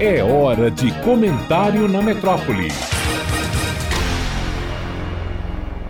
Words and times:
É 0.00 0.22
hora 0.22 0.70
de 0.70 0.92
comentário 1.02 1.88
na 1.88 2.00
metrópole. 2.00 2.68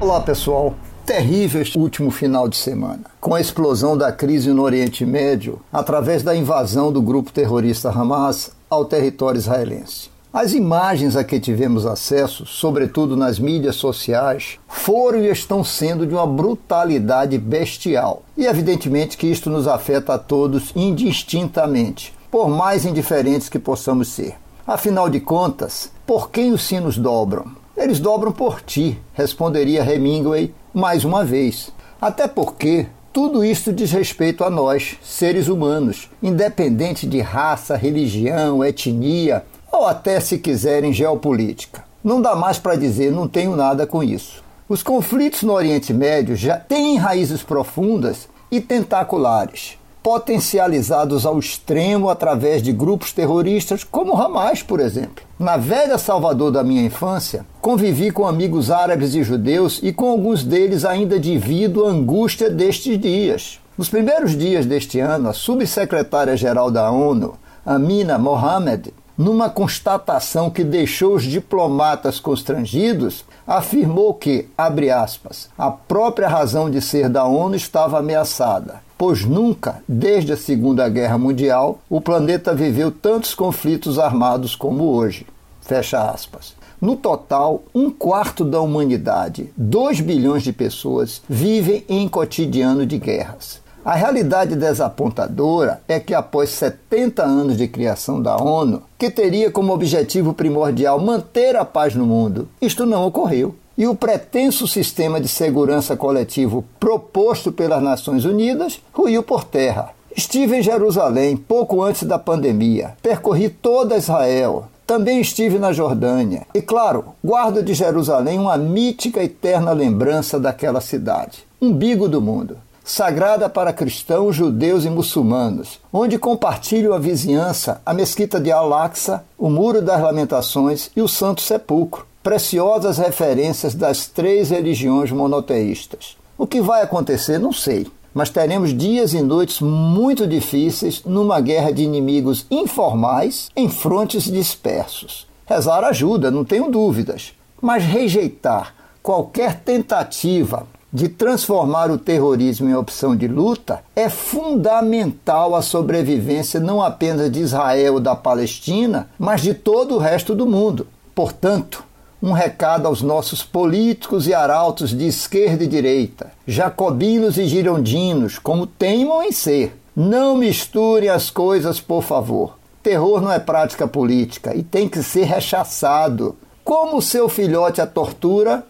Olá 0.00 0.22
pessoal, 0.22 0.74
terrível 1.04 1.60
este 1.60 1.78
último 1.78 2.10
final 2.10 2.48
de 2.48 2.56
semana, 2.56 3.02
com 3.20 3.34
a 3.34 3.40
explosão 3.40 3.98
da 3.98 4.10
crise 4.10 4.50
no 4.50 4.62
Oriente 4.62 5.04
Médio 5.04 5.60
através 5.70 6.22
da 6.22 6.34
invasão 6.34 6.90
do 6.90 7.02
grupo 7.02 7.30
terrorista 7.30 7.90
Hamas 7.90 8.52
ao 8.70 8.86
território 8.86 9.36
israelense. 9.36 10.08
As 10.32 10.54
imagens 10.54 11.14
a 11.14 11.22
que 11.22 11.38
tivemos 11.38 11.84
acesso, 11.84 12.46
sobretudo 12.46 13.14
nas 13.14 13.38
mídias 13.38 13.76
sociais, 13.76 14.58
foram 14.66 15.22
e 15.22 15.28
estão 15.28 15.62
sendo 15.62 16.06
de 16.06 16.14
uma 16.14 16.26
brutalidade 16.26 17.36
bestial. 17.36 18.22
E 18.38 18.46
evidentemente 18.46 19.18
que 19.18 19.26
isto 19.26 19.50
nos 19.50 19.68
afeta 19.68 20.14
a 20.14 20.18
todos 20.18 20.72
indistintamente, 20.74 22.14
por 22.30 22.48
mais 22.48 22.84
indiferentes 22.84 23.48
que 23.48 23.58
possamos 23.58 24.08
ser. 24.08 24.36
Afinal 24.66 25.08
de 25.08 25.18
contas, 25.18 25.90
por 26.06 26.30
quem 26.30 26.52
os 26.52 26.62
sinos 26.62 26.98
dobram? 26.98 27.52
Eles 27.76 27.98
dobram 28.00 28.32
por 28.32 28.60
ti, 28.60 29.00
responderia 29.14 29.82
Hemingway 29.82 30.52
mais 30.74 31.04
uma 31.04 31.24
vez. 31.24 31.70
Até 32.00 32.28
porque 32.28 32.86
tudo 33.12 33.44
isso 33.44 33.72
diz 33.72 33.90
respeito 33.92 34.44
a 34.44 34.50
nós, 34.50 34.98
seres 35.02 35.48
humanos, 35.48 36.10
independente 36.22 37.06
de 37.06 37.20
raça, 37.20 37.76
religião, 37.76 38.62
etnia 38.62 39.44
ou 39.72 39.86
até, 39.86 40.20
se 40.20 40.38
quiserem, 40.38 40.92
geopolítica. 40.92 41.84
Não 42.02 42.20
dá 42.20 42.36
mais 42.36 42.58
para 42.58 42.76
dizer 42.76 43.10
não 43.10 43.26
tenho 43.26 43.56
nada 43.56 43.86
com 43.86 44.02
isso. 44.02 44.44
Os 44.68 44.82
conflitos 44.82 45.42
no 45.42 45.54
Oriente 45.54 45.94
Médio 45.94 46.36
já 46.36 46.58
têm 46.58 46.96
raízes 46.96 47.42
profundas 47.42 48.28
e 48.50 48.60
tentaculares 48.60 49.78
potencializados 50.02 51.26
ao 51.26 51.38
extremo 51.38 52.08
através 52.08 52.62
de 52.62 52.72
grupos 52.72 53.12
terroristas 53.12 53.84
como 53.84 54.16
Hamas, 54.16 54.62
por 54.62 54.80
exemplo. 54.80 55.24
Na 55.38 55.56
velha 55.56 55.98
Salvador 55.98 56.50
da 56.50 56.64
minha 56.64 56.82
infância, 56.82 57.44
convivi 57.60 58.10
com 58.10 58.26
amigos 58.26 58.70
árabes 58.70 59.14
e 59.14 59.22
judeus 59.22 59.80
e 59.82 59.92
com 59.92 60.08
alguns 60.08 60.42
deles 60.42 60.84
ainda 60.84 61.18
divido 61.18 61.84
a 61.84 61.90
angústia 61.90 62.50
destes 62.50 62.98
dias. 62.98 63.60
Nos 63.76 63.88
primeiros 63.88 64.36
dias 64.36 64.66
deste 64.66 64.98
ano, 64.98 65.28
a 65.28 65.32
subsecretária-geral 65.32 66.70
da 66.70 66.90
ONU, 66.90 67.34
Amina 67.64 68.18
Mohamed, 68.18 68.92
numa 69.16 69.50
constatação 69.50 70.48
que 70.48 70.62
deixou 70.62 71.16
os 71.16 71.24
diplomatas 71.24 72.20
constrangidos, 72.20 73.24
afirmou 73.44 74.14
que, 74.14 74.48
abre 74.56 74.90
aspas, 74.90 75.50
a 75.58 75.70
própria 75.70 76.28
razão 76.28 76.70
de 76.70 76.80
ser 76.80 77.08
da 77.08 77.24
ONU 77.24 77.56
estava 77.56 77.98
ameaçada, 77.98 78.80
pois 78.98 79.24
nunca, 79.24 79.80
desde 79.88 80.32
a 80.32 80.36
Segunda 80.36 80.88
Guerra 80.88 81.16
Mundial, 81.16 81.78
o 81.88 82.00
planeta 82.00 82.52
viveu 82.52 82.90
tantos 82.90 83.32
conflitos 83.32 83.96
armados 83.96 84.56
como 84.56 84.90
hoje. 84.90 85.24
Fecha 85.62 86.10
aspas. 86.10 86.54
No 86.80 86.96
total, 86.96 87.62
um 87.72 87.90
quarto 87.90 88.44
da 88.44 88.60
humanidade, 88.60 89.52
2 89.56 90.00
bilhões 90.00 90.42
de 90.42 90.52
pessoas, 90.52 91.22
vivem 91.28 91.84
em 91.88 92.08
cotidiano 92.08 92.84
de 92.84 92.98
guerras. 92.98 93.60
A 93.84 93.94
realidade 93.94 94.56
desapontadora 94.56 95.80
é 95.88 96.00
que, 96.00 96.12
após 96.12 96.50
70 96.50 97.22
anos 97.22 97.56
de 97.56 97.68
criação 97.68 98.20
da 98.20 98.36
ONU, 98.36 98.82
que 98.98 99.10
teria 99.10 99.50
como 99.50 99.72
objetivo 99.72 100.34
primordial 100.34 101.00
manter 101.00 101.56
a 101.56 101.64
paz 101.64 101.94
no 101.94 102.04
mundo, 102.04 102.48
isto 102.60 102.84
não 102.84 103.06
ocorreu. 103.06 103.54
E 103.78 103.86
o 103.86 103.94
pretenso 103.94 104.66
sistema 104.66 105.20
de 105.20 105.28
segurança 105.28 105.96
coletivo 105.96 106.64
proposto 106.80 107.52
pelas 107.52 107.80
Nações 107.80 108.24
Unidas 108.24 108.80
ruiu 108.92 109.22
por 109.22 109.44
terra. 109.44 109.90
Estive 110.16 110.56
em 110.56 110.62
Jerusalém 110.64 111.36
pouco 111.36 111.80
antes 111.80 112.02
da 112.02 112.18
pandemia, 112.18 112.96
percorri 113.00 113.48
toda 113.48 113.96
Israel, 113.96 114.64
também 114.84 115.20
estive 115.20 115.60
na 115.60 115.72
Jordânia. 115.72 116.44
E 116.52 116.60
claro, 116.60 117.04
guardo 117.24 117.62
de 117.62 117.72
Jerusalém 117.72 118.40
uma 118.40 118.56
mítica 118.56 119.22
eterna 119.22 119.70
lembrança 119.70 120.40
daquela 120.40 120.80
cidade, 120.80 121.46
umbigo 121.62 122.08
do 122.08 122.20
mundo. 122.20 122.56
Sagrada 122.82 123.48
para 123.48 123.72
cristãos, 123.72 124.34
judeus 124.34 124.84
e 124.84 124.90
muçulmanos, 124.90 125.78
onde 125.92 126.18
compartilham 126.18 126.94
a 126.94 126.98
vizinhança 126.98 127.80
a 127.86 127.94
mesquita 127.94 128.40
de 128.40 128.50
Al-Aqsa, 128.50 129.22
o 129.38 129.48
Muro 129.48 129.80
das 129.80 130.02
Lamentações 130.02 130.90
e 130.96 131.00
o 131.00 131.06
Santo 131.06 131.42
Sepulcro, 131.42 132.08
preciosas 132.28 132.98
referências 132.98 133.74
das 133.74 134.06
três 134.06 134.50
religiões 134.50 135.10
monoteístas. 135.10 136.14
O 136.36 136.46
que 136.46 136.60
vai 136.60 136.82
acontecer, 136.82 137.38
não 137.38 137.54
sei, 137.54 137.86
mas 138.12 138.28
teremos 138.28 138.76
dias 138.76 139.14
e 139.14 139.22
noites 139.22 139.62
muito 139.62 140.26
difíceis 140.26 141.02
numa 141.06 141.40
guerra 141.40 141.72
de 141.72 141.82
inimigos 141.82 142.44
informais 142.50 143.48
em 143.56 143.70
frontes 143.70 144.24
dispersos. 144.24 145.26
Rezar 145.46 145.82
ajuda, 145.84 146.30
não 146.30 146.44
tenho 146.44 146.70
dúvidas, 146.70 147.32
mas 147.62 147.82
rejeitar 147.82 148.74
qualquer 149.02 149.60
tentativa 149.60 150.66
de 150.92 151.08
transformar 151.08 151.90
o 151.90 151.96
terrorismo 151.96 152.68
em 152.68 152.74
opção 152.74 153.16
de 153.16 153.26
luta 153.26 153.82
é 153.96 154.10
fundamental 154.10 155.54
à 155.54 155.62
sobrevivência 155.62 156.60
não 156.60 156.82
apenas 156.82 157.32
de 157.32 157.40
Israel 157.40 157.96
e 157.96 158.02
da 158.02 158.14
Palestina, 158.14 159.08
mas 159.18 159.40
de 159.40 159.54
todo 159.54 159.94
o 159.94 159.98
resto 159.98 160.34
do 160.34 160.44
mundo. 160.44 160.86
Portanto, 161.14 161.87
um 162.22 162.32
recado 162.32 162.86
aos 162.86 163.00
nossos 163.00 163.42
políticos 163.42 164.26
e 164.26 164.34
arautos 164.34 164.90
de 164.90 165.06
esquerda 165.06 165.64
e 165.64 165.68
direita, 165.68 166.32
jacobinos 166.46 167.38
e 167.38 167.46
girondinos, 167.46 168.38
como 168.38 168.66
teimam 168.66 169.22
em 169.22 169.32
ser. 169.32 169.76
Não 169.94 170.36
misturem 170.36 171.08
as 171.08 171.30
coisas, 171.30 171.80
por 171.80 172.02
favor. 172.02 172.56
Terror 172.82 173.20
não 173.20 173.32
é 173.32 173.38
prática 173.38 173.86
política 173.86 174.54
e 174.54 174.62
tem 174.62 174.88
que 174.88 175.02
ser 175.02 175.24
rechaçado. 175.24 176.36
Como 176.64 177.02
seu 177.02 177.28
filhote 177.28 177.80
a 177.80 177.86
tortura, 177.86 178.64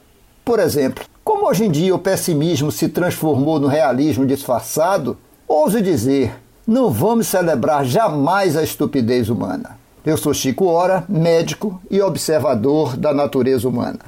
por 0.45 0.59
exemplo, 0.59 1.05
como 1.25 1.47
hoje 1.47 1.67
em 1.67 1.71
dia 1.71 1.95
o 1.95 1.99
pessimismo 1.99 2.73
se 2.73 2.89
transformou 2.89 3.61
no 3.61 3.67
realismo 3.67 4.25
disfarçado, 4.25 5.19
ouso 5.47 5.83
dizer, 5.83 6.35
não 6.67 6.91
vamos 6.91 7.27
celebrar 7.27 7.85
jamais 7.85 8.57
a 8.57 8.63
estupidez 8.63 9.29
humana. 9.29 9.78
Eu 10.07 10.17
sou 10.17 10.33
Chico 10.33 10.67
Ora, 10.67 11.05
médico 11.09 11.81
e 11.91 12.01
observador 12.01 12.97
da 12.97 13.13
natureza 13.13 13.69
humana. 13.69 13.99